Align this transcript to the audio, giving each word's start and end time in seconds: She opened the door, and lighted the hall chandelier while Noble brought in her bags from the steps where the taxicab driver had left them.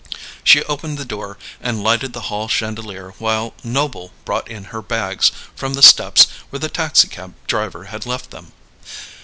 She 0.43 0.63
opened 0.63 0.97
the 0.97 1.05
door, 1.05 1.37
and 1.61 1.83
lighted 1.83 2.13
the 2.13 2.21
hall 2.21 2.47
chandelier 2.47 3.13
while 3.19 3.53
Noble 3.63 4.11
brought 4.25 4.47
in 4.47 4.63
her 4.73 4.81
bags 4.81 5.31
from 5.55 5.75
the 5.75 5.83
steps 5.83 6.25
where 6.49 6.59
the 6.59 6.69
taxicab 6.69 7.35
driver 7.45 7.83
had 7.83 8.07
left 8.07 8.31
them. 8.31 8.51